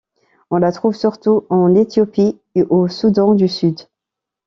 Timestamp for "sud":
3.47-3.81